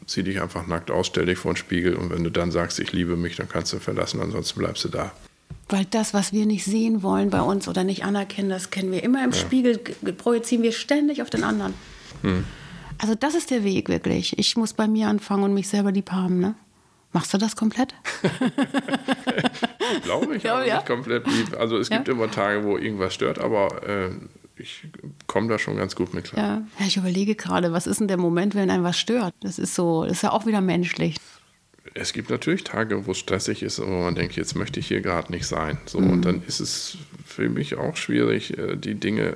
[0.05, 2.79] zieh dich einfach nackt aus, stell dich vor den Spiegel und wenn du dann sagst,
[2.79, 5.11] ich liebe mich, dann kannst du verlassen, ansonsten bleibst du da.
[5.69, 9.03] Weil das, was wir nicht sehen wollen bei uns oder nicht anerkennen, das kennen wir
[9.03, 9.37] immer im ja.
[9.37, 11.75] Spiegel, projizieren wir ständig auf den anderen.
[12.23, 12.43] Hm.
[12.97, 14.37] Also das ist der Weg wirklich.
[14.37, 16.39] Ich muss bei mir anfangen und mich selber lieb haben.
[16.39, 16.55] Ne?
[17.11, 17.95] Machst du das komplett?
[20.03, 20.75] Glaube ich, aber ja.
[20.75, 21.57] nicht komplett lieb.
[21.59, 22.13] Also es gibt ja.
[22.13, 24.11] immer Tage, wo irgendwas stört, aber äh,
[24.57, 24.87] ich
[25.25, 26.45] komme da schon ganz gut mit klar.
[26.45, 26.61] Ja.
[26.79, 29.33] ja, ich überlege gerade, was ist denn der Moment, wenn einem was stört?
[29.41, 31.15] Das ist so, das ist ja auch wieder menschlich
[31.93, 35.01] es gibt natürlich Tage, wo es stressig ist, wo man denkt, jetzt möchte ich hier
[35.01, 35.77] gerade nicht sein.
[35.85, 36.11] So, mhm.
[36.11, 39.35] Und dann ist es für mich auch schwierig, äh, die Dinge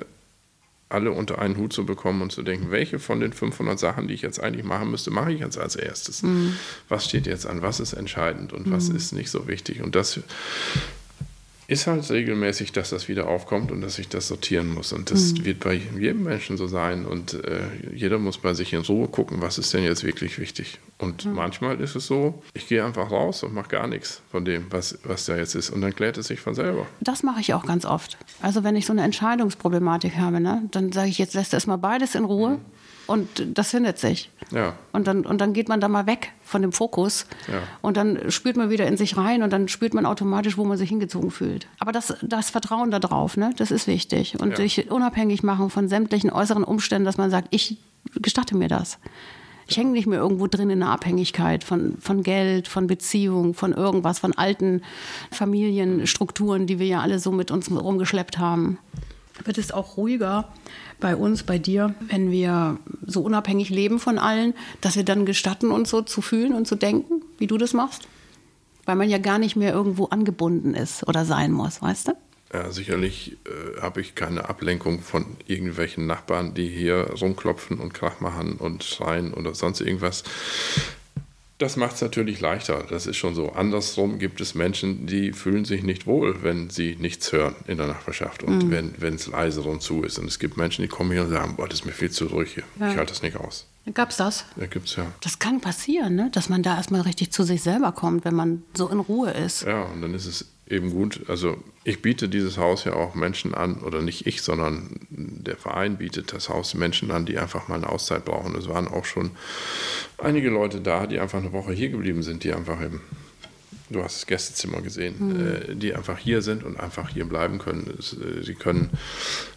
[0.94, 4.14] alle unter einen Hut zu bekommen und zu denken, welche von den 500 Sachen, die
[4.14, 6.22] ich jetzt eigentlich machen müsste, mache ich jetzt als erstes.
[6.22, 6.54] Mhm.
[6.88, 8.72] Was steht jetzt an, was ist entscheidend und mhm.
[8.72, 9.82] was ist nicht so wichtig.
[9.82, 10.20] Und das
[11.66, 14.92] ist halt regelmäßig, dass das wieder aufkommt und dass ich das sortieren muss.
[14.92, 15.44] Und das mhm.
[15.44, 17.06] wird bei jedem Menschen so sein.
[17.06, 17.62] Und äh,
[17.94, 20.78] jeder muss bei sich in Ruhe gucken, was ist denn jetzt wirklich wichtig.
[20.98, 21.34] Und mhm.
[21.34, 24.98] manchmal ist es so, ich gehe einfach raus und mache gar nichts von dem, was,
[25.04, 25.70] was da jetzt ist.
[25.70, 26.86] Und dann klärt es sich von selber.
[27.00, 28.18] Das mache ich auch ganz oft.
[28.42, 32.14] Also wenn ich so eine Entscheidungsproblematik habe, ne, dann sage ich, jetzt lässt erstmal beides
[32.14, 32.56] in Ruhe.
[32.56, 32.60] Mhm
[33.06, 34.30] und das findet sich.
[34.50, 34.74] Ja.
[34.92, 37.54] Und, dann, und dann geht man da mal weg von dem Fokus ja.
[37.82, 40.76] und dann spürt man wieder in sich rein und dann spürt man automatisch, wo man
[40.76, 41.66] sich hingezogen fühlt.
[41.78, 44.40] Aber das, das Vertrauen darauf, ne, das ist wichtig.
[44.40, 44.56] Und ja.
[44.56, 47.78] sich unabhängig machen von sämtlichen äußeren Umständen, dass man sagt, ich
[48.20, 48.98] gestatte mir das.
[49.66, 53.72] Ich hänge nicht mehr irgendwo drin in einer Abhängigkeit von, von Geld, von Beziehung, von
[53.72, 54.82] irgendwas, von alten
[55.30, 58.78] Familienstrukturen, die wir ja alle so mit uns rumgeschleppt haben.
[59.42, 60.52] Wird es auch ruhiger,
[61.00, 65.70] bei uns, bei dir, wenn wir so unabhängig leben von allen, dass wir dann gestatten,
[65.70, 68.08] uns so zu fühlen und zu denken, wie du das machst?
[68.86, 72.12] Weil man ja gar nicht mehr irgendwo angebunden ist oder sein muss, weißt du?
[72.52, 78.20] Ja, sicherlich äh, habe ich keine Ablenkung von irgendwelchen Nachbarn, die hier rumklopfen und Krach
[78.20, 80.22] machen und schreien oder sonst irgendwas.
[81.58, 82.84] Das macht es natürlich leichter.
[82.90, 83.52] Das ist schon so.
[83.52, 87.86] Andersrum gibt es Menschen, die fühlen sich nicht wohl, wenn sie nichts hören in der
[87.86, 88.94] Nachbarschaft und mhm.
[88.98, 90.18] wenn es leise und zu ist.
[90.18, 92.26] Und es gibt Menschen, die kommen hier und sagen, boah, das ist mir viel zu
[92.26, 92.64] ruhig hier.
[92.80, 92.90] Ja.
[92.90, 93.66] Ich halte das nicht aus.
[93.92, 94.46] Gab es das?
[94.56, 95.06] Ja, gibt's ja.
[95.20, 96.30] Das kann passieren, ne?
[96.32, 99.62] dass man da erstmal richtig zu sich selber kommt, wenn man so in Ruhe ist.
[99.62, 101.22] Ja, und dann ist es eben gut.
[101.28, 105.98] Also ich biete dieses Haus ja auch Menschen an, oder nicht ich, sondern der Verein
[105.98, 108.56] bietet das Haus Menschen an, die einfach mal eine Auszeit brauchen.
[108.56, 109.32] Es waren auch schon
[110.18, 113.00] einige Leute da, die einfach eine Woche hier geblieben sind, die einfach eben
[113.90, 115.78] du hast das Gästezimmer gesehen, mhm.
[115.78, 117.98] die einfach hier sind und einfach hier bleiben können.
[117.98, 118.90] Äh, sie können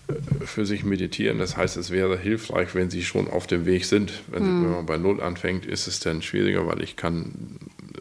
[0.08, 1.40] äh, für sich meditieren.
[1.40, 4.12] Das heißt, es wäre hilfreich, wenn sie schon auf dem Weg sind.
[4.28, 4.64] Wenn, mhm.
[4.64, 7.34] wenn man bei Null anfängt, ist es dann schwieriger, weil ich kann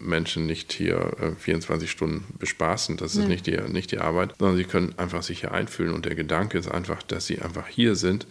[0.01, 2.97] Menschen nicht hier 24 Stunden bespaßen.
[2.97, 5.95] Das ist nicht, die, nicht die Arbeit, sondern sie können einfach sich hier einfühlen.
[5.95, 8.27] Und der Gedanke ist einfach, dass sie einfach hier sind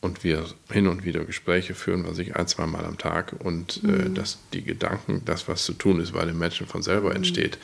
[0.00, 3.82] und wir hin und wieder Gespräche führen, was ich ein, zwei Mal am Tag und
[3.82, 4.00] äh, mhm.
[4.00, 7.16] äh, dass die Gedanken, das, was zu tun ist, bei den Menschen von selber mhm.
[7.16, 7.58] entsteht.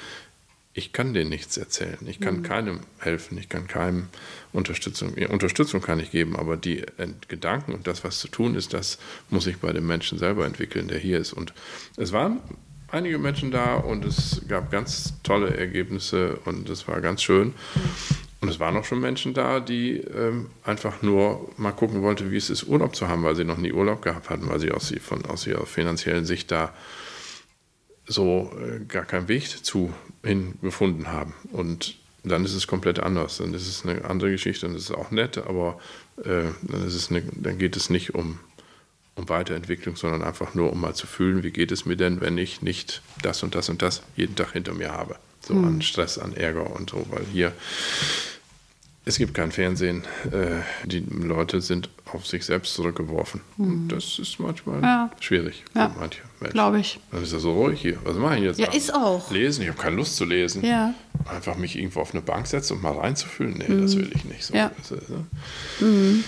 [0.75, 1.99] Ich kann denen nichts erzählen.
[2.07, 2.43] Ich kann mhm.
[2.43, 3.37] keinem helfen.
[3.37, 4.09] Ich kann keinem
[4.55, 5.13] Unterstützung.
[5.29, 6.83] Unterstützung kann ich geben, aber die
[7.29, 10.89] Gedanken und das, was zu tun ist, das muss ich bei dem Menschen selber entwickeln,
[10.89, 11.35] der hier ist.
[11.35, 11.53] Und
[11.99, 12.41] es waren
[12.93, 17.55] einige Menschen da und es gab ganz tolle Ergebnisse und es war ganz schön.
[18.41, 22.37] Und es waren auch schon Menschen da, die ähm, einfach nur mal gucken wollten, wie
[22.37, 24.93] es ist, Urlaub zu haben, weil sie noch nie Urlaub gehabt hatten, weil sie aus,
[25.01, 26.75] von, aus ihrer finanziellen Sicht da
[28.05, 29.93] so äh, gar keinen Weg zu
[30.25, 31.35] hin gefunden haben.
[31.53, 33.39] Und dann ist es komplett anders.
[33.39, 35.79] Dann ist es eine andere Geschichte und es ist auch nett, aber
[36.25, 38.41] äh, dann, eine, dann geht es nicht um,
[39.15, 42.39] um Weiterentwicklung, sondern einfach nur, um mal zu fühlen, wie geht es mir denn, wenn
[42.39, 45.17] ich nicht das und das und das jeden Tag hinter mir habe.
[45.41, 45.65] So mhm.
[45.65, 47.53] an Stress, an Ärger und so, weil hier
[49.05, 50.05] es gibt kein Fernsehen.
[50.31, 53.41] Äh, die Leute sind auf sich selbst zurückgeworfen.
[53.57, 53.65] Mhm.
[53.65, 55.11] Und das ist manchmal ja.
[55.19, 55.95] schwierig für ja.
[55.99, 56.53] manche Menschen.
[56.53, 57.01] Glaube ich.
[57.11, 57.99] Dann ist er so ruhig hier.
[58.05, 58.61] Was mache ich jetzt?
[58.61, 59.29] Ja, ist auch.
[59.33, 59.63] Lesen?
[59.63, 60.65] Ich habe keine Lust zu lesen.
[60.65, 60.95] Ja.
[61.27, 63.55] Einfach mich irgendwo auf eine Bank setzen und mal reinzufühlen?
[63.59, 63.83] Nee, mhm.
[63.83, 64.45] das will ich nicht.
[64.45, 64.55] So.
[64.55, 64.71] Ja.
[64.79, 65.27] Das ne?
[65.81, 66.25] mhm.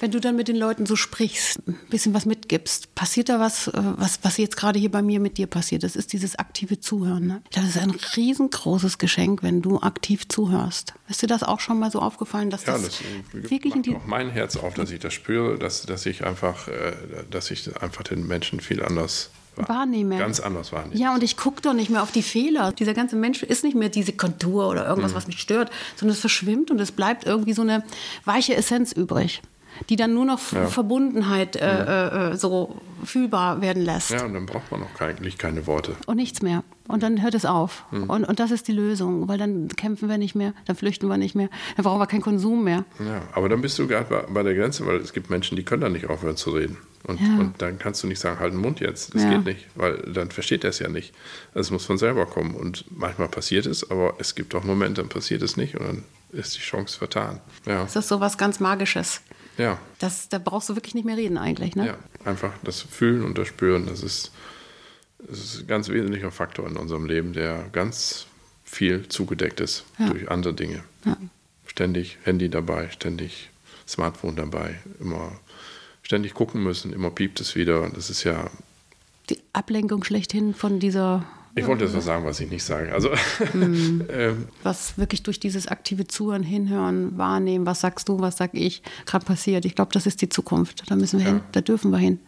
[0.00, 3.68] Wenn du dann mit den Leuten so sprichst, ein bisschen was mitgibst, passiert da was,
[3.68, 5.82] äh, was, was jetzt gerade hier bei mir mit dir passiert?
[5.82, 7.26] Das ist dieses aktive Zuhören.
[7.26, 7.42] Ne?
[7.52, 10.94] Das ist ein riesengroßes Geschenk, wenn du aktiv zuhörst.
[11.08, 13.02] Ist dir das auch schon mal so aufgefallen, dass ja, das, das
[13.32, 16.68] wirklich in die auch mein Herz auf, dass ich das spüre, dass, dass ich einfach,
[16.68, 16.92] äh,
[17.30, 20.18] dass ich einfach den Menschen viel anders wahrnehme.
[20.18, 21.00] Ganz anders wahrnehme.
[21.00, 22.72] Ja, und ich gucke doch nicht mehr auf die Fehler.
[22.72, 25.16] Dieser ganze Mensch ist nicht mehr diese Kontur oder irgendwas, mhm.
[25.16, 27.84] was mich stört, sondern es verschwimmt und es bleibt irgendwie so eine
[28.24, 29.42] weiche Essenz übrig
[29.88, 30.66] die dann nur noch ja.
[30.66, 32.30] Verbundenheit äh, ja.
[32.30, 34.10] äh, so fühlbar werden lässt.
[34.10, 35.96] Ja, und dann braucht man auch eigentlich keine Worte.
[36.06, 36.62] Und nichts mehr.
[36.88, 37.84] Und dann hört es auf.
[37.90, 38.10] Mhm.
[38.10, 41.16] Und, und das ist die Lösung, weil dann kämpfen wir nicht mehr, dann flüchten wir
[41.16, 42.84] nicht mehr, dann brauchen wir keinen Konsum mehr.
[43.00, 45.64] Ja, aber dann bist du gerade bei, bei der Grenze, weil es gibt Menschen, die
[45.64, 46.78] können dann nicht aufhören zu reden.
[47.06, 47.38] Und, ja.
[47.38, 49.14] und dann kannst du nicht sagen, halt den Mund jetzt.
[49.14, 51.14] Das geht nicht, weil dann versteht er es ja nicht.
[51.54, 52.54] Also es muss von selber kommen.
[52.54, 56.04] Und manchmal passiert es, aber es gibt auch Momente, dann passiert es nicht und dann
[56.32, 57.40] ist die Chance vertan.
[57.64, 57.82] Ja.
[57.82, 59.20] Das ist so was ganz Magisches.
[59.58, 59.78] Ja.
[59.98, 61.86] Das, da brauchst du wirklich nicht mehr reden eigentlich, ne?
[61.86, 64.32] Ja, einfach das Fühlen und das Spüren, das ist,
[65.18, 68.26] das ist ein ganz wesentlicher Faktor in unserem Leben, der ganz
[68.64, 70.08] viel zugedeckt ist ja.
[70.10, 70.82] durch andere Dinge.
[71.04, 71.16] Ja.
[71.66, 73.50] Ständig Handy dabei, ständig
[73.86, 75.32] Smartphone dabei, immer
[76.02, 77.88] ständig gucken müssen, immer piept es wieder.
[77.90, 78.50] Das ist ja.
[79.30, 82.92] Die Ablenkung schlechthin von dieser ich wollte jetzt was sagen, was ich nicht sage.
[82.92, 83.10] Also,
[83.54, 84.04] mhm.
[84.12, 88.82] ähm, was wirklich durch dieses aktive Zuhören, Hinhören, Wahrnehmen, was sagst du, was sag ich,
[89.06, 89.64] gerade passiert.
[89.64, 90.90] Ich glaube, das ist die Zukunft.
[90.90, 91.32] Da müssen wir ja.
[91.32, 92.20] hin, da dürfen wir hin.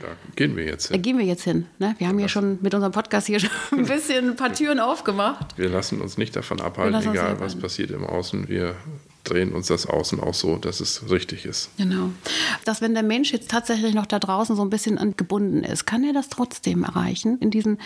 [0.00, 0.96] Da gehen wir jetzt hin.
[0.96, 1.66] Da gehen wir jetzt hin.
[1.78, 1.94] Ne?
[1.98, 5.56] Wir haben ja schon mit unserem Podcast hier schon ein bisschen ein paar Türen aufgemacht.
[5.56, 8.48] Wir lassen uns nicht davon abhalten, egal was passiert im Außen.
[8.48, 8.74] Wir
[9.22, 11.70] drehen uns das Außen auch so, dass es richtig ist.
[11.78, 12.10] Genau.
[12.64, 16.02] Dass wenn der Mensch jetzt tatsächlich noch da draußen so ein bisschen gebunden ist, kann
[16.02, 17.78] er das trotzdem erreichen in diesen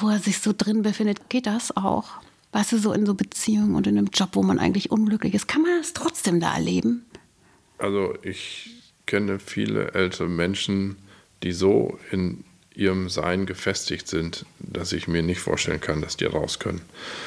[0.00, 2.08] wo er sich so drin befindet, geht das auch?
[2.52, 5.46] Weißt du, so in so Beziehungen und in einem Job, wo man eigentlich unglücklich ist,
[5.46, 7.04] kann man das trotzdem da erleben?
[7.78, 8.70] Also ich
[9.06, 10.96] kenne viele ältere Menschen,
[11.42, 12.44] die so in
[12.74, 16.80] ihrem Sein gefestigt sind, dass ich mir nicht vorstellen kann, dass die raus können.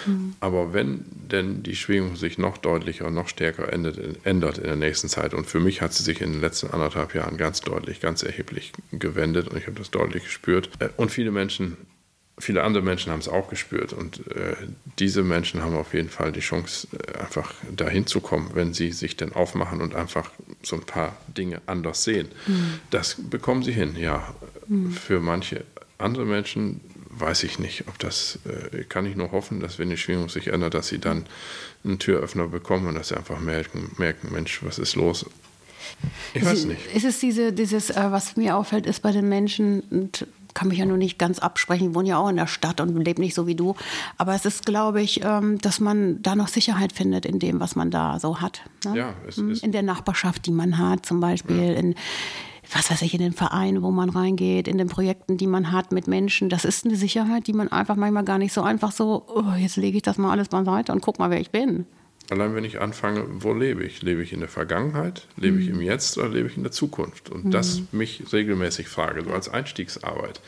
[0.05, 0.35] Mhm.
[0.39, 5.09] Aber wenn denn die Schwingung sich noch deutlicher und noch stärker ändert, in der nächsten
[5.09, 8.23] Zeit, und für mich hat sie sich in den letzten anderthalb Jahren ganz deutlich, ganz
[8.23, 10.69] erheblich gewendet und ich habe das deutlich gespürt.
[10.79, 11.77] Äh, und viele Menschen
[12.37, 14.55] viele andere Menschen haben es auch gespürt und äh,
[14.99, 18.91] diese Menschen haben auf jeden Fall die Chance, äh, einfach dahin zu kommen, wenn sie
[18.91, 20.31] sich denn aufmachen und einfach
[20.63, 22.29] so ein paar Dinge anders sehen.
[22.47, 22.79] Mhm.
[22.89, 24.33] Das bekommen sie hin, ja.
[24.67, 24.91] Mhm.
[24.91, 25.63] Für manche
[25.97, 29.97] andere Menschen weiß ich nicht, ob das, äh, kann ich nur hoffen, dass wenn die
[29.97, 31.25] Schwingung sich ändert, dass sie dann
[31.83, 35.25] einen Türöffner bekommen und dass sie einfach merken, merken Mensch, was ist los?
[36.33, 36.81] Ich weiß nicht.
[36.95, 40.11] Ist es diese, dieses, äh, was mir auffällt, ist bei den Menschen,
[40.53, 41.89] kann mich ja nur nicht ganz absprechen.
[41.89, 43.75] Ich wohne ja auch in der Stadt und lebe nicht so wie du.
[44.17, 47.75] Aber es ist, glaube ich, ähm, dass man da noch Sicherheit findet in dem, was
[47.75, 48.61] man da so hat.
[48.85, 48.97] Ne?
[48.97, 49.51] Ja, es Mhm.
[49.51, 51.95] ist in der Nachbarschaft, die man hat, zum Beispiel in
[52.75, 55.91] was weiß ich, in den Vereinen, wo man reingeht, in den Projekten, die man hat
[55.91, 56.49] mit Menschen.
[56.49, 59.75] Das ist eine Sicherheit, die man einfach manchmal gar nicht so einfach so, oh, jetzt
[59.75, 61.85] lege ich das mal alles beiseite und guck mal, wer ich bin.
[62.33, 64.01] Allein wenn ich anfange, wo lebe ich?
[64.01, 67.29] Lebe ich in der Vergangenheit, lebe ich im Jetzt oder lebe ich in der Zukunft?
[67.29, 70.41] Und das mich regelmäßig frage, so als Einstiegsarbeit.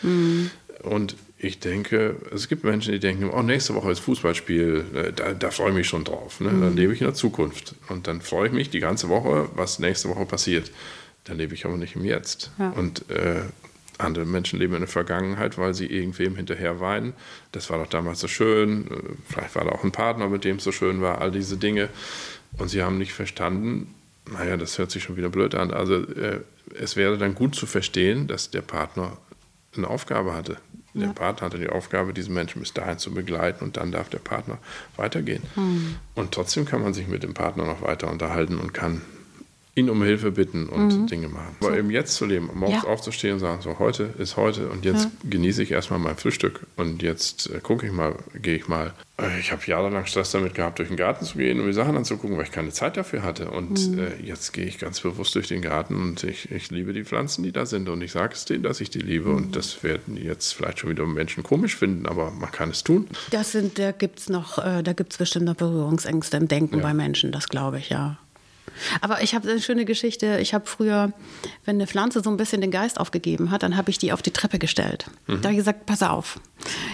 [0.81, 5.33] Und ich denke, es gibt Menschen, die denken, oh, nächste Woche ist Fußballspiel, äh, da,
[5.33, 6.39] da freue ich mich schon drauf.
[6.39, 6.49] Ne?
[6.49, 7.75] Dann lebe ich in der Zukunft.
[7.87, 10.71] Und dann freue ich mich die ganze Woche, was nächste Woche passiert.
[11.25, 12.49] Dann lebe ich aber nicht im Jetzt.
[12.57, 12.71] Ja.
[12.71, 13.41] Und äh,
[13.97, 17.13] andere Menschen leben in der Vergangenheit, weil sie irgendwem hinterher weinen.
[17.51, 18.87] Das war doch damals so schön.
[19.27, 21.89] Vielleicht war da auch ein Partner, mit dem es so schön war, all diese Dinge.
[22.57, 23.93] Und sie haben nicht verstanden,
[24.31, 25.71] naja, das hört sich schon wieder blöd an.
[25.71, 26.41] Also äh,
[26.77, 29.17] es wäre dann gut zu verstehen, dass der Partner
[29.77, 30.57] eine Aufgabe hatte.
[30.93, 34.19] Der Partner hatte die Aufgabe, diesen Menschen bis dahin zu begleiten und dann darf der
[34.19, 34.59] Partner
[34.95, 35.43] weitergehen.
[36.15, 39.01] Und trotzdem kann man sich mit dem Partner noch weiter unterhalten und kann
[39.77, 41.55] ihn um Hilfe bitten und Dinge machen.
[41.59, 42.89] Aber eben jetzt zu leben, morgens Ja.
[42.89, 47.03] aufzustehen und sagen, so heute ist heute und jetzt genieße ich erstmal mein Frühstück und
[47.03, 48.93] jetzt äh, gucke ich mal, gehe ich mal.
[49.17, 51.97] Äh, ich habe jahrelang Stress damit gehabt, durch den Garten zu gehen und mir Sachen
[51.97, 53.51] anzugucken, weil ich keine Zeit dafür hatte.
[53.51, 57.03] Und äh, jetzt gehe ich ganz bewusst durch den Garten und ich, ich liebe die
[57.03, 59.83] Pflanzen, die da sind und ich sage es denen, dass ich die liebe und das
[59.83, 63.07] werden jetzt vielleicht schon wieder Menschen komisch finden, aber man kann es tun.
[63.31, 66.77] Das sind, da gibt es noch, äh, da gibt es bestimmt noch Berührungsängste im Denken
[66.77, 66.81] Ja.
[66.83, 68.17] bei Menschen, das glaube ich, ja.
[69.01, 70.37] Aber ich habe eine schöne Geschichte.
[70.39, 71.11] Ich habe früher,
[71.65, 74.21] wenn eine Pflanze so ein bisschen den Geist aufgegeben hat, dann habe ich die auf
[74.21, 75.05] die Treppe gestellt.
[75.27, 76.39] Da habe ich gesagt, pass auf,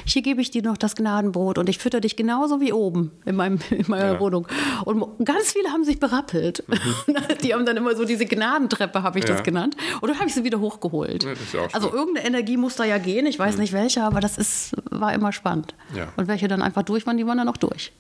[0.06, 3.36] hier gebe ich dir noch das Gnadenbrot und ich fütter dich genauso wie oben in,
[3.36, 4.20] meinem, in meiner Ja.
[4.20, 4.48] Wohnung.
[4.86, 6.64] Und ganz viele haben sich berappelt.
[7.44, 9.34] Die haben dann immer so diese Gnadentreppe, habe ich Ja.
[9.36, 9.76] das genannt.
[10.02, 11.26] Und dann habe ich sie wieder hochgeholt.
[11.74, 13.26] Also irgendeine Energie muss da ja gehen.
[13.26, 15.74] Ich weiß nicht welche, aber das ist, war immer spannend.
[15.96, 16.12] Ja.
[16.18, 17.92] Und welche dann einfach durch waren, die waren dann auch durch.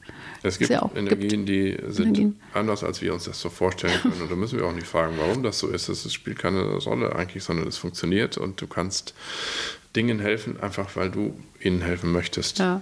[0.43, 2.39] Es gibt ja auch- Energien, die sind Energien.
[2.53, 4.21] anders, als wir uns das so vorstellen können.
[4.21, 5.89] Und da müssen wir auch nicht fragen, warum das so ist.
[5.89, 9.13] Das spielt keine Rolle eigentlich, sondern es funktioniert und du kannst
[9.95, 12.59] Dingen helfen, einfach weil du ihnen helfen möchtest.
[12.59, 12.81] Ja,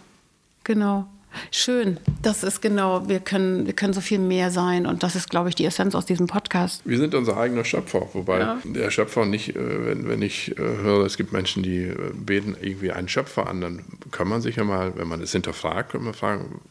[0.63, 1.07] genau.
[1.51, 1.97] Schön.
[2.23, 4.87] Das ist genau, wir können, wir können so viel mehr sein.
[4.87, 6.81] Und das ist, glaube ich, die Essenz aus diesem Podcast.
[6.85, 8.57] Wir sind unser eigener Schöpfer, wobei Ja.
[8.63, 12.55] der Schöpfer nicht, äh, wenn, wenn ich äh, höre, es gibt Menschen, die äh, beten
[12.59, 16.03] irgendwie einen Schöpfer an, dann kann man sich ja mal, wenn man es hinterfragt, kann
[16.03, 16.61] man fragen,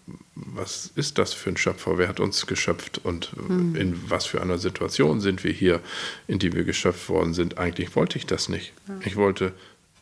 [0.46, 1.98] was ist das für ein Schöpfer?
[1.98, 5.80] Wer hat uns geschöpft und äh, in was für einer Situation sind wir hier,
[6.26, 7.58] in die wir geschöpft worden sind?
[7.58, 8.72] Eigentlich wollte ich das nicht.
[9.04, 9.52] Ich wollte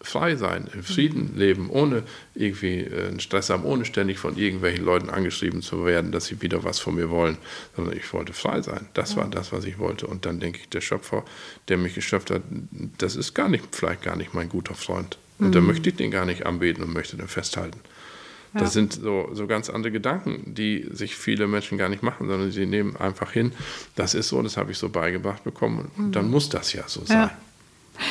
[0.00, 2.02] frei sein, im Frieden leben, ohne
[2.34, 6.42] irgendwie äh, einen Stress haben, ohne ständig von irgendwelchen Leuten angeschrieben zu werden, dass sie
[6.42, 7.38] wieder was von mir wollen,
[7.74, 8.88] sondern ich wollte frei sein.
[8.94, 10.06] Das war das, was ich wollte.
[10.06, 11.24] Und dann denke ich, der Schöpfer,
[11.68, 12.42] der mich geschöpft hat,
[12.98, 15.18] das ist gar nicht, vielleicht gar nicht mein guter Freund.
[15.38, 17.80] Und dann möchte ich den gar nicht anbeten und möchte den festhalten.
[18.56, 18.62] Ja.
[18.62, 22.50] Das sind so, so ganz andere Gedanken, die sich viele Menschen gar nicht machen, sondern
[22.50, 23.52] sie nehmen einfach hin,
[23.94, 27.04] das ist so, das habe ich so beigebracht bekommen und dann muss das ja so
[27.04, 27.18] sein.
[27.18, 27.30] Ja.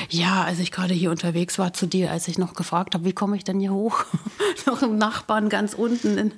[0.09, 3.13] Ja, als ich gerade hier unterwegs war zu dir, als ich noch gefragt habe, wie
[3.13, 4.03] komme ich denn hier hoch?
[4.65, 6.17] noch im Nachbarn ganz unten.
[6.17, 6.31] In,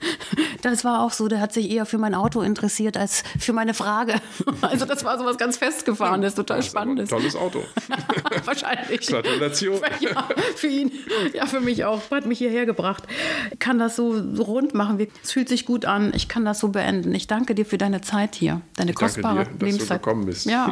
[0.62, 3.74] das war auch so, der hat sich eher für mein Auto interessiert als für meine
[3.74, 4.16] Frage.
[4.62, 7.10] Also das war so was ganz Festgefahrenes, total Das Spannendes.
[7.10, 7.64] tolles Auto.
[8.46, 9.08] Wahrscheinlich.
[9.08, 9.80] Gratulation.
[10.00, 10.92] Ja, für ihn.
[11.34, 12.02] Ja, für mich auch.
[12.12, 13.04] Hat mich hierher gebracht.
[13.52, 15.06] Ich kann das so, rund machen.
[15.24, 16.12] Es fühlt sich gut an.
[16.16, 17.14] Ich kann das so beenden.
[17.16, 18.62] Ich danke dir für deine Zeit hier.
[18.76, 20.02] Deine Ich danke kostbare dir, dass du Lebenszeit.
[20.04, 20.46] gekommen bist.
[20.46, 20.72] Ja,